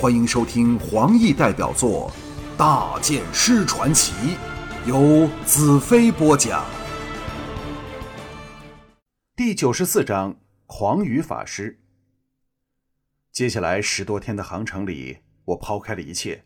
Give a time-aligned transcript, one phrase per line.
[0.00, 2.08] 欢迎收听黄奕代表作
[2.56, 4.12] 《大剑师传奇》，
[4.88, 6.64] 由子飞播讲。
[9.34, 11.80] 第九十四章：狂语法师。
[13.32, 16.44] 接下来十多天的航程里，我抛开了一切，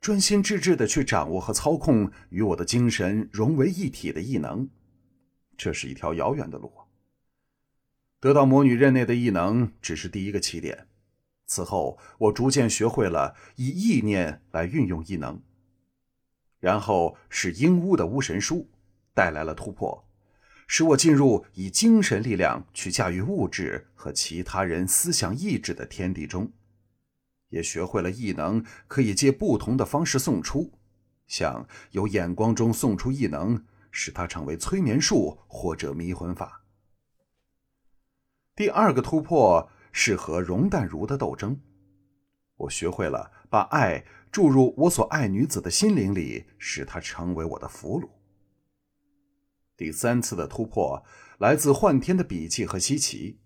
[0.00, 4.66] 专心致志的去掌握和操控与我的精神融为一体的异能。
[5.58, 6.72] 这是一条遥远的路。
[8.18, 10.87] 得到魔女任内的异能只是第一个起点。
[11.48, 15.42] 此后，我逐渐学会了以意念来运用异能。
[16.60, 18.68] 然后是鹰巫的巫神书，
[19.14, 20.06] 带来了突破，
[20.66, 26.52] 使我进入以精神力量去驾驭物质和其他人思想意志的天地中，
[27.48, 30.74] 也学会了异能可以借不同的方式送出，
[31.26, 36.64] 像由眼光中送出异能，使它成为催眠术或者迷魂法。
[38.54, 39.70] 第二个突破。
[39.92, 41.60] 是和容淡如的斗争，
[42.56, 48.08] 我学会了把爱注入我所爱女子的心灵里，使她成为我的俘虏。
[49.76, 51.04] 第三次的突破
[51.38, 53.38] 来自幻天的笔记和稀奇，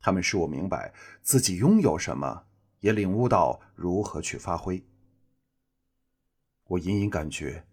[0.00, 2.46] 他们使我明白自己拥有什么，
[2.80, 4.84] 也领悟到如何去发挥。
[6.66, 7.66] 我隐隐感觉，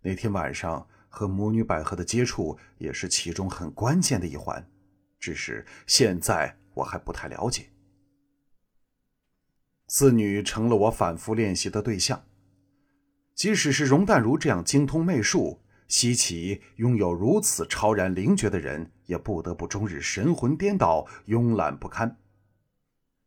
[0.00, 4.68] 那天晚上和魔女百合的接触也是其中很关键的一环，
[5.18, 6.58] 只是现在。
[6.74, 7.70] 我还不太了解，
[9.88, 12.24] 四女成了我反复练习的对象。
[13.34, 22.18] 即使是容淡如这样精通媚术、西奇拥有如此超然灵觉的人，也不得不终日神魂颠倒、慵懒不堪。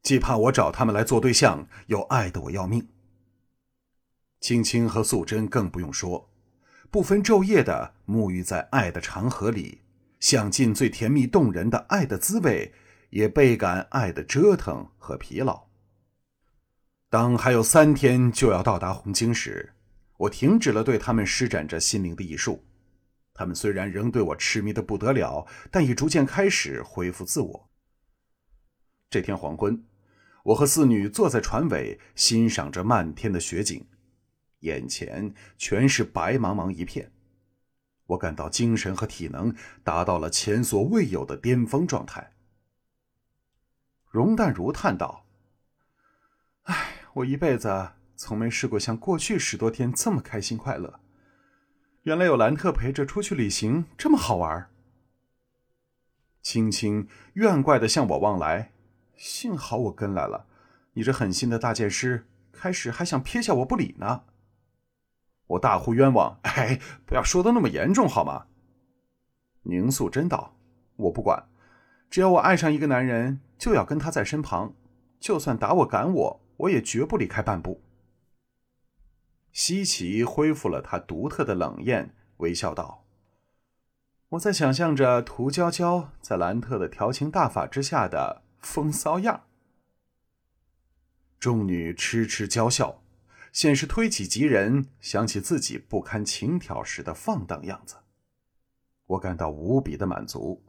[0.03, 2.87] 既怕我找他们来做对象，又爱得我要命。
[4.39, 6.29] 青青和素贞更不用说，
[6.91, 9.81] 不分昼夜的沐浴在爱的长河里，
[10.19, 12.71] 享尽最甜蜜动人的爱的滋味。
[13.09, 15.67] 也倍感爱的折腾和疲劳。
[17.09, 19.73] 当还有三天就要到达红京时，
[20.17, 22.65] 我停止了对他们施展着心灵的艺术。
[23.33, 27.69] 他们虽然仍对我痴迷的不得了，但已逐渐开始恢复自我。
[29.09, 29.85] 这天黄昏，
[30.43, 33.85] 我和四女坐在船尾，欣赏着漫天的雪景，
[34.59, 37.11] 眼前全是白茫茫一片。
[38.07, 42.34] 我感到精神和体能达到了前所未有的巅峰状态。
[44.15, 45.25] 容淡如叹道
[46.63, 51.01] ：“哎，我一辈子从没试过像过去十多天这么开心快乐。
[52.03, 54.69] 原来有兰特陪着出去旅行这么好玩。”
[56.41, 58.71] 青青怨怪的向我望来，
[59.17, 60.45] 幸好我跟来了。
[60.93, 64.23] 你这狠心的大剑师，开始还想撇下我不理呢。
[65.47, 66.39] 我大呼冤枉！
[66.43, 68.45] 哎，不要说的那么严重好吗？
[69.63, 70.55] 宁素贞道
[70.95, 71.47] ：“我不管。”
[72.09, 74.73] 只要我爱上一个男人，就要跟他在身旁，
[75.19, 77.81] 就算打我赶我，我也绝不离开半步。
[79.51, 83.05] 西奇恢复了他独特的冷艳，微笑道
[84.29, 89.43] ：“我在想象着涂娇娇在兰特的调情大法之下的风骚样。”
[91.39, 93.01] 众女痴痴娇笑，
[93.51, 97.95] 先是推己及人，想起自己不堪情挑时的放荡样子，
[99.05, 100.63] 我感到无比的满足。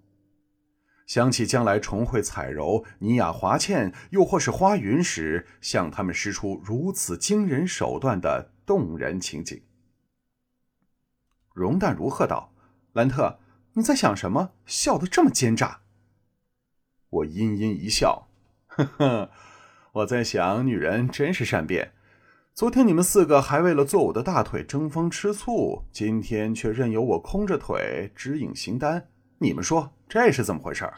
[1.06, 9.62] 想起将来重会彩柔、尼雅、华倩，又或是花云时，向他们施出如此惊人手段的动人情景。
[11.54, 12.52] 容淡如喝道
[12.92, 13.38] ：“兰特，
[13.74, 14.50] 你在想什么？
[14.66, 15.82] 笑得这么奸诈。”
[17.08, 18.28] 我阴阴一笑
[18.66, 19.30] ：“呵呵，
[19.92, 21.92] 我在想，女人真是善变。
[22.52, 29.08] 昨天你们四个还为了做我的大腿争风吃醋，今天却任由我空着腿指引行单。
[29.38, 30.90] 你们说？”这是怎么回事？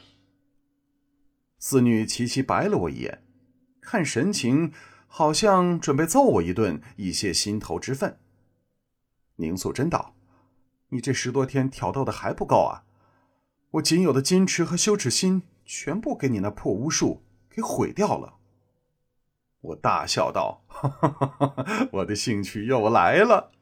[1.58, 3.24] 四女齐齐白了我一眼，
[3.80, 4.72] 看神情
[5.06, 8.18] 好像准备揍我一顿，以泄心头之愤。
[9.36, 10.14] 宁素贞道
[10.91, 12.84] ：“你这十多天挑逗的还不够啊！
[13.72, 18.34] 我仅有的矜持和羞耻心，全部给你那破巫术给毁掉了。”
[19.60, 23.53] 我大笑道：“哈哈哈我的兴趣又来了。”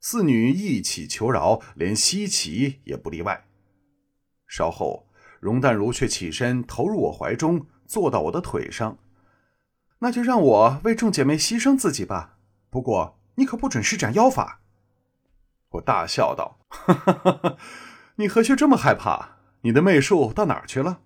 [0.00, 3.46] 四女一起求饶，连西岐也不例外。
[4.46, 5.08] 稍后，
[5.40, 8.98] 容淡如却起身投入我怀中，坐到我的腿上。
[10.00, 12.38] 那就让我为众姐妹牺牲自己吧。
[12.68, 14.60] 不过你可不准施展妖法。
[15.70, 17.56] 我大笑道：“哈哈哈哈
[18.16, 19.38] 你何须这么害怕？
[19.62, 21.00] 你的媚术到哪儿去了？”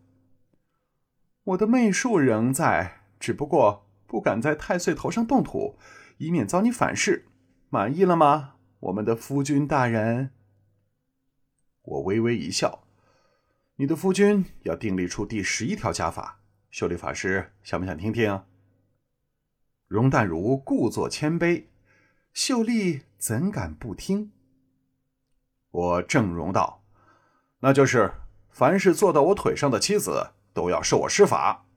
[1.45, 5.79] 我的媚术仍在，只不过不敢在太岁头上动土，
[6.19, 7.29] 以免遭你反噬。
[7.71, 10.31] 满意了吗，我们的夫君大人？
[11.83, 12.85] 我微微一笑。
[13.81, 18.43] 你的夫君要订立出第十一条家法，修理法师想不想听听？
[19.87, 21.67] 容淡如故作谦卑，
[22.33, 24.33] 秀丽怎敢不听？
[25.71, 26.83] 我正容道
[27.63, 28.15] ：“那就是，
[28.51, 31.69] 凡是坐到我腿上的妻子，都要受我施法。”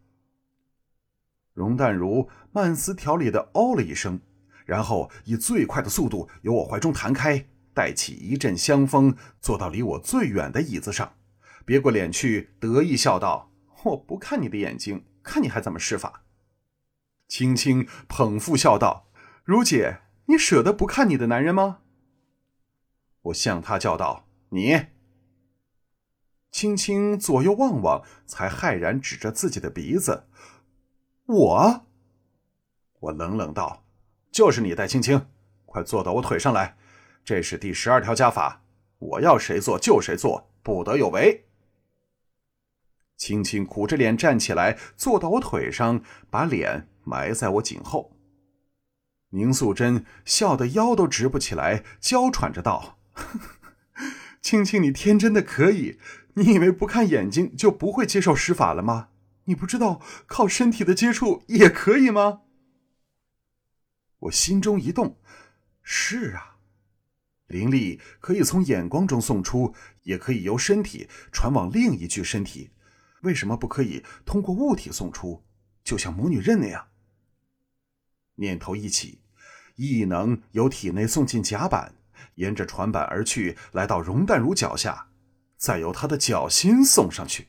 [1.53, 4.19] 容淡如慢丝条理的哦了一声，
[4.65, 7.45] 然后以最快的速度由我怀中弹开，
[7.75, 11.13] 带起一阵香风，坐到离我最远的椅子上，
[11.65, 13.51] 别过脸去，得意笑道
[13.83, 16.23] ：“我不看你的眼睛，看你还怎么施法。”
[17.27, 19.09] 青青捧腹笑道
[19.43, 21.79] ：“如姐，你舍得不看你的男人吗？”
[23.23, 24.87] 我向他叫道：“你。”
[26.51, 30.27] 青青左右望望，才骇然指着自己的鼻子
[31.25, 31.85] ：“我。”
[32.99, 33.85] 我冷冷道
[34.31, 35.27] ：“就是你，戴青青，
[35.65, 36.77] 快坐到我腿上来。
[37.23, 38.63] 这是第十二条家法，
[38.97, 41.47] 我要谁做就谁做，不得有违。”
[43.21, 46.01] 青青苦着脸站起来，坐到我腿上，
[46.31, 46.87] 把脸。
[47.03, 48.17] 埋在我颈后。
[49.29, 52.97] 宁素贞笑得腰都直不起来，娇喘着道
[54.41, 55.99] ：“青青，你天真的可以，
[56.33, 59.09] 你以为不看眼睛就不会接受施法了吗？
[59.43, 62.41] 你不知道靠身体的接触也可以吗？”
[64.21, 65.19] 我心中一动，
[65.83, 66.57] 是啊，
[67.45, 72.71] 灵力可以从眼光中送出，也可以由身体传往另一具身体，
[73.21, 75.43] 为什么不可以通过物体送出？
[75.83, 76.87] 就像魔女刃那样。
[78.35, 79.21] 念头一起，
[79.75, 81.95] 异能由体内送进甲板，
[82.35, 85.09] 沿着船板而去，来到容淡如脚下，
[85.57, 87.47] 再由他的脚心送上去。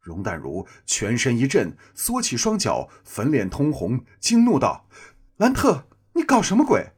[0.00, 4.88] 容淡如全身一震，缩起双脚，粉脸通红，惊怒道
[5.36, 6.92] ：“兰特，你搞什么鬼？”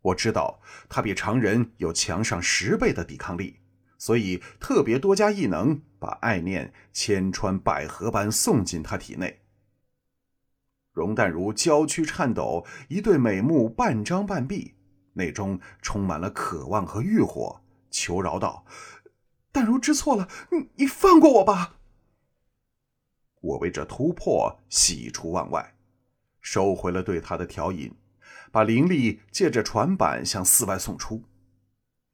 [0.00, 3.60] 我知道他比常人有强上十倍的抵抗力，
[3.98, 9.40] 所以特别多加异能，把爱念千穿百合般送进他体内。
[10.92, 14.74] 容淡如娇躯颤抖，一对美目半张半闭，
[15.12, 17.60] 内中充满了渴望和欲火，
[17.90, 18.64] 求饶道
[19.52, 21.76] ：“淡如知错了，你你放过我吧。”
[23.42, 25.74] 我为这突破喜出望外，
[26.40, 27.94] 收回了对他的调引，
[28.50, 31.22] 把灵力借着船板向寺外送出。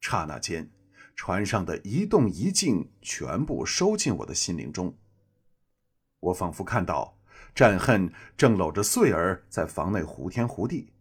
[0.01, 0.69] 刹那间，
[1.15, 4.97] 船上的一动一静全部收进我的心灵中。
[6.19, 7.17] 我仿佛看到。
[7.55, 10.91] 战恨正搂着穗儿在房内胡天胡地，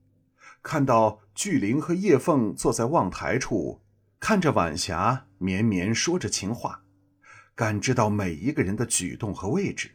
[0.62, 3.80] 看到巨灵和叶凤坐在望台处，
[4.20, 6.84] 看着晚霞绵绵说着情话，
[7.54, 9.92] 感知到每一个人的举动和位置。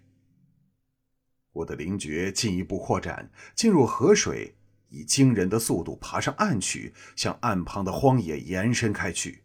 [1.52, 4.56] 我的灵觉进一步扩展，进入河水，
[4.90, 9.44] 以惊人的速度爬上岸去，向岸旁的荒野延伸开去，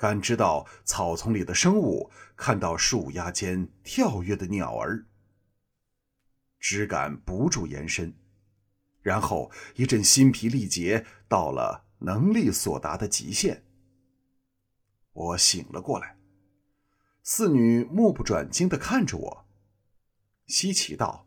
[0.00, 5.04] 感知到草丛里的生物，看到树丫间跳跃的鸟儿。
[6.58, 8.14] 只感不住延伸，
[9.02, 13.62] 然后一阵心疲力竭，到了能力所达的极限。
[15.12, 16.16] 我醒了过来，
[17.22, 19.46] 四女目不转睛的看着我。
[20.46, 21.26] 稀奇道：“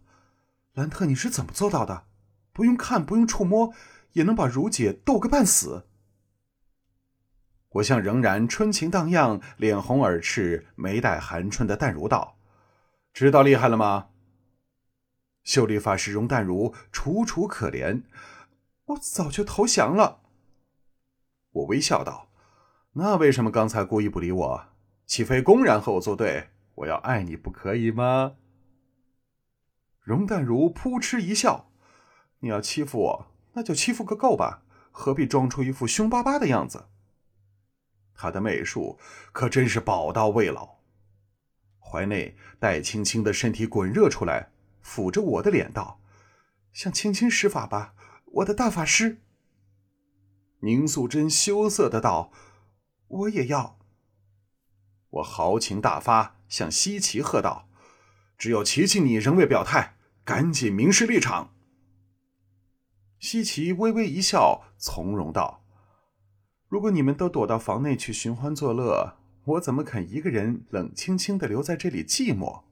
[0.73, 2.07] 兰特，你是怎么做到的？
[2.51, 3.71] 不用看，不用触摸，
[4.13, 5.85] 也能把如姐斗个半死？”
[7.73, 12.37] 我向仍然春情荡漾、脸红耳赤、眉黛含春的淡如道
[13.13, 14.09] ：“知道厉害了吗？”
[15.43, 18.03] 秀丽法师容淡如楚楚可怜，
[18.85, 20.21] 我早就投降了。
[21.51, 22.29] 我微笑道
[22.93, 24.65] ：“那为什么刚才故意不理我？
[25.05, 26.49] 岂非公然和我作对？
[26.75, 28.35] 我要爱你不可以吗？”
[29.99, 31.71] 容淡如扑哧一笑
[32.39, 36.85] ：“你要欺负我，那就欺负个够吧，何必装出一副凶巴巴的样子？”
[38.15, 38.97] 他的媚术
[39.31, 40.77] 可真是宝刀未老。
[41.79, 44.49] 怀内戴青青的身体滚热出来。
[44.85, 46.01] 抚着我的脸道
[46.73, 49.21] ：“向青青施法吧，我的大法师。”
[50.59, 52.33] 宁素贞羞涩的道
[53.07, 53.79] ：“我也要。”
[55.09, 57.69] 我豪情大发，向西岐喝道
[58.37, 61.53] ：“只有琪琪你仍未表态，赶紧明示立场。”
[63.19, 65.62] 西岐微微一笑，从容道
[66.73, 72.63] ：“如果你们都躲到房内去寻欢作乐，我怎么肯一个人冷清清的留在这里寂寞？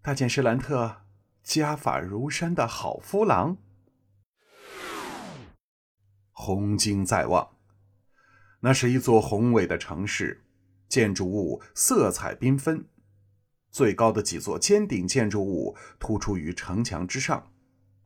[0.00, 0.98] 大剑师兰特。”
[1.42, 3.56] 家法如山的好夫郎，
[6.30, 7.56] 红经在望。
[8.60, 10.44] 那是一座宏伟的城市，
[10.88, 12.86] 建筑物色彩缤纷，
[13.72, 17.50] 最高的几座尖顶建筑物突出于城墙之上，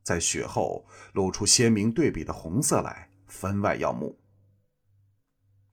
[0.01, 4.18] 在雪后露出鲜明对比的红色来，分外耀目。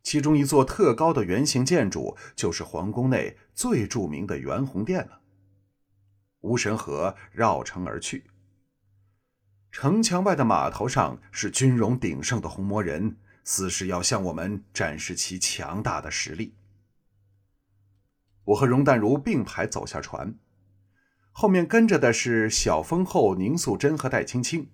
[0.07, 5.21] 其中一座特高的圆形建筑，就是皇宫内最著名的圆红殿了。
[6.43, 8.23] 无神河绕城而去，
[9.73, 16.55] 城墙外的码头上是军容鼎盛的红魔人，似是要向我们展示其强大的实力。
[18.45, 20.39] 我和容淡如并排走下船，
[21.33, 24.71] 后面跟着的是小丰后、宁素贞和戴青青，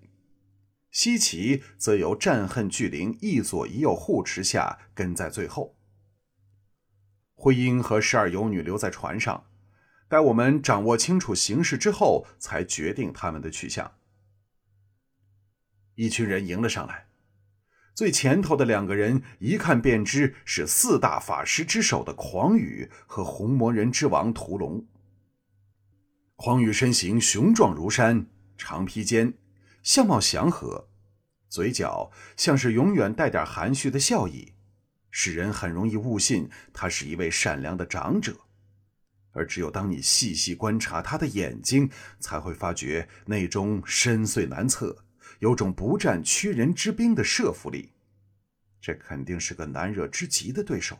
[0.93, 5.75] 西岐则由战恨巨灵一左一右护持下跟在最后。
[7.33, 9.47] 徽英和十二游女留在船上，
[10.07, 13.95] 待我们掌握清楚形势之后，才决定他们的去向。
[15.95, 17.07] 一群人迎了上来。
[17.95, 24.85] 最前头的两个人一看便知是四大法师之首的狂羽和红魔人之王屠龙。
[26.35, 29.33] 狂羽身形雄壮如山，长披肩，
[29.83, 30.89] 相貌祥和，
[31.49, 34.53] 嘴角像是永远带点含蓄的笑意，
[35.11, 38.35] 使人很容易误信他是一位善良的长者。
[39.33, 45.05] 而只有当你细细观察他的眼睛，才会发觉内中深邃难测。
[45.39, 47.91] 有种不战屈人之兵的慑服力，
[48.79, 50.97] 这肯定是个难惹之极的对手。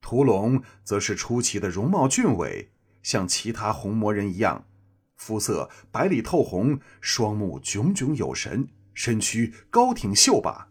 [0.00, 2.72] 屠龙则是出奇的容貌俊伟，
[3.02, 4.66] 像其他红魔人一样，
[5.22, 10.68] 肤色白里透红，双目炯炯有神，身躯高挺秀拔，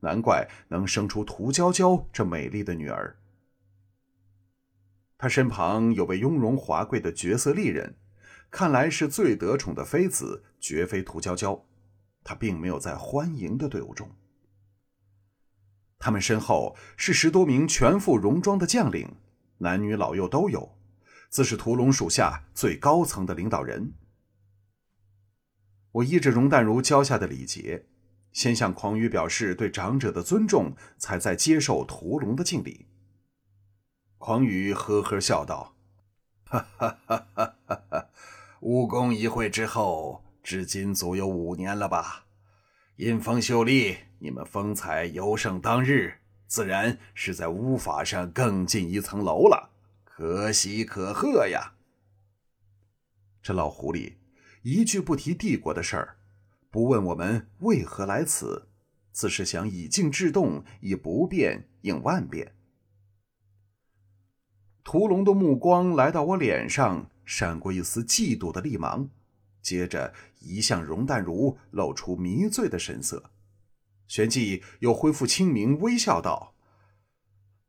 [0.00, 3.18] 难怪能生出涂娇娇这美丽的女儿。
[5.18, 7.96] 他身旁有位雍容华贵的绝色丽人。
[8.50, 11.64] 看来是最得宠的妃子，绝非涂娇娇。
[12.22, 14.10] 她并没有在欢迎的队伍中。
[15.98, 19.16] 他们身后是十多名全副戎装的将领，
[19.58, 20.76] 男女老幼都有，
[21.32, 23.94] 自是屠龙属下最高层的领导人。
[25.92, 27.86] 我依着容淡如教下的礼节，
[28.32, 32.86] 先向狂羽表示对长者的尊重，才在接受屠龙的敬礼。
[34.18, 35.74] 狂羽呵呵笑道
[36.44, 38.06] ：“哈哈哈哈哈哈！”
[38.60, 42.26] 武功一会之后，至今足有五年了吧？
[42.96, 49.71] 阴风秀丽，你们风采尤盛当日，自然是在巫法上更进一层楼了，
[50.14, 51.72] 可喜可贺呀！
[53.42, 54.16] 这老狐狸
[54.62, 56.18] 一句不提帝国的事儿，
[56.70, 58.68] 不问我们为何来此，
[59.10, 62.54] 自是想以静制动，以不变应万变。
[64.84, 67.10] 屠龙的目光来到我脸上。
[67.24, 69.08] 闪过一丝嫉妒的厉芒，
[69.62, 73.30] 接着移向容淡如，露出迷醉的神色，
[74.08, 76.51] 旋即又恢复清明，微笑道：“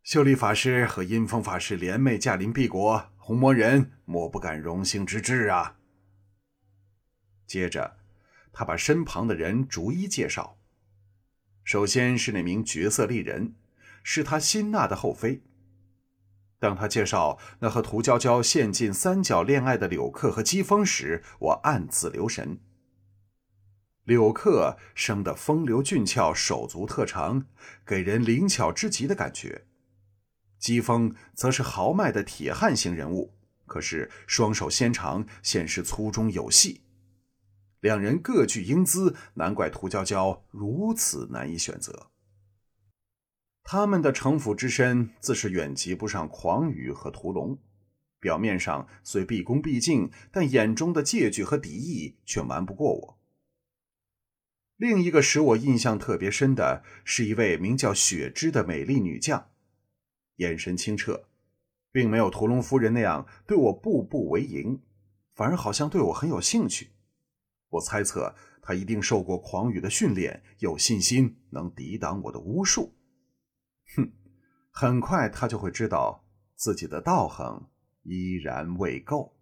[0.03, 5.77] 秀丽法师和阴风法师联袂驾临敝国，红魔人莫不感荣幸之至啊！”
[7.47, 7.95] 接着，
[8.51, 10.57] 他把身旁的人逐一介绍，
[11.63, 13.55] 首先是那名绝色丽人，
[14.03, 15.41] 是他新纳的后妃。
[16.59, 22.59] 当他介绍那和涂娇娇陷进三角恋爱的柳克和姬风时，我暗自留神。
[24.03, 27.45] 柳克生得风流俊俏，手足特长，
[27.85, 29.63] 给人灵巧之极的感觉；
[30.63, 33.33] 姬风则是豪迈的铁汉型人物，
[33.65, 36.85] 可是双手纤长，显示粗中有细。
[37.81, 42.11] 两人各具英姿，难怪涂娇娇如此难以选择。
[43.61, 47.59] 他们的城府之深，自是远及不上狂羽和屠龙。
[48.21, 53.19] 表面上虽毕恭毕敬，但眼中的戒惧和敌意却瞒不过我。
[54.77, 59.49] 另一个使我印象特别深的是一位名叫雪芝的美丽女将，
[60.37, 61.27] 眼神清澈，
[61.91, 64.81] 并没有屠龙夫人那样对我步步为营，
[65.33, 66.91] 反而好像对我很有兴趣。
[67.69, 72.93] 我猜测她一定受过狂雨的训练，有信心能抵挡我的巫术。
[73.95, 74.11] 哼，
[74.71, 76.23] 很快他就会知道
[76.55, 77.69] 自己的道行
[78.03, 79.35] 依然未够。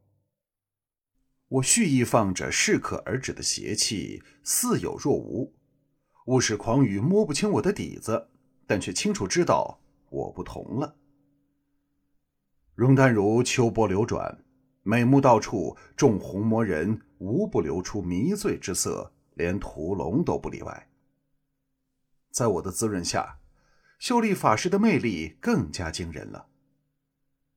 [1.48, 5.54] 我蓄意放着适可而止的邪气，似有若无，
[6.28, 8.30] 误使狂雨摸不清我的底子，
[8.66, 9.81] 但却清楚知道
[10.12, 10.96] 我不同了。
[12.76, 14.44] 容丹如秋波流转，
[14.84, 20.90] 美目到处，众红魔人无不流出迷醉之色，连屠龙都不例外。
[22.30, 23.40] 在我的滋润下。
[24.00, 26.48] 秀丽法师的魅力更加惊人了。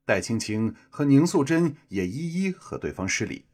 [0.05, 3.47] 戴青青和宁素贞也一一和对方施礼。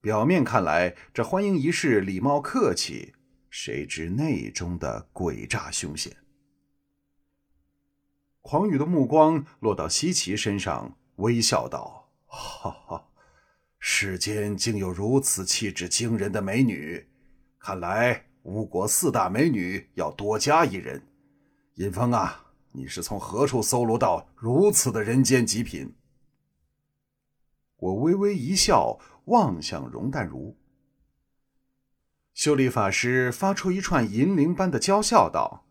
[0.00, 3.14] 表面看来，这欢迎仪式礼貌客气，
[3.50, 6.16] 谁知内中的诡诈凶险。
[8.42, 13.06] 狂雨的目光落到西岐身上，微笑道：“哈哈，
[13.78, 17.08] 世间竟有如此气质惊人的美女，
[17.58, 21.06] 看来吴国四大美女要多加一人。”
[21.76, 25.94] 尹峰啊，你是从何处搜罗到如此的人间极品？
[27.76, 30.58] 我微微一笑，望向容淡如。
[32.34, 35.64] 修理法师发出一串银铃般的娇笑，道：“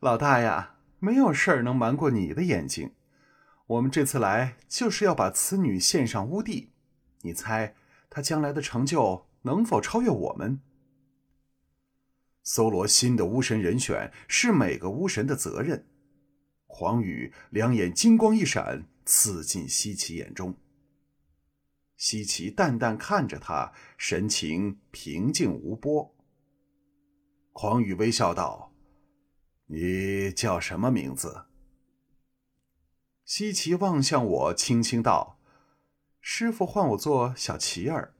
[0.00, 2.92] 老大呀，没有事儿能瞒过你的眼睛。
[3.66, 6.70] 我们这次来就是要把此女献上乌帝，
[7.22, 7.74] 你猜
[8.08, 10.60] 她将来的成就能否超越我们？”
[12.44, 15.86] 搜罗新的巫神人选是每个巫神的责任。
[16.66, 20.54] 黄宇两眼金光一闪，刺进西岐眼中。
[21.96, 26.14] 西岐淡淡看着他，神情平静无波。
[27.52, 28.70] 黄宇微笑道
[29.66, 31.44] ：“你叫什么名字？”
[33.24, 35.38] 西岐望向我，轻轻道
[36.20, 38.14] ：“师傅唤我做小琪儿。”